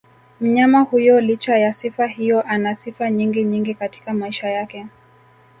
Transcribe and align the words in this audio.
Mnyama 0.39 0.79
huyo 0.81 1.21
licha 1.21 1.57
ya 1.57 1.73
sifa 1.73 2.07
hiyo 2.07 2.41
anasifa 2.47 3.09
nyingi 3.11 3.43
nyingi 3.43 3.73
katika 3.73 4.13
maisha 4.13 4.49
yake 4.49 4.87